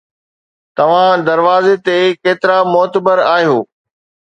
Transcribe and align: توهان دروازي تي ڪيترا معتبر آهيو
توهان 0.77 1.17
دروازي 1.29 1.75
تي 1.85 1.97
ڪيترا 2.23 2.57
معتبر 2.73 3.17
آهيو 3.35 3.59